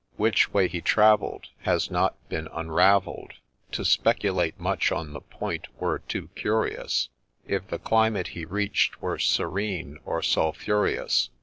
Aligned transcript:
Which 0.17 0.51
way 0.51 0.67
he 0.67 0.81
travell'd, 0.81 1.49
Has 1.59 1.91
not 1.91 2.15
been 2.27 2.47
unravell'd; 2.47 3.33
To 3.73 3.85
speculate 3.85 4.59
much 4.59 4.91
on 4.91 5.13
the 5.13 5.19
point 5.21 5.67
were 5.79 5.99
too 5.99 6.29
curious, 6.29 7.09
If 7.45 7.67
the 7.67 7.77
climate 7.77 8.29
he 8.29 8.43
reach'd 8.43 8.95
were 8.95 9.19
serene 9.19 9.99
'or 10.03 10.23
sulphureous. 10.23 11.29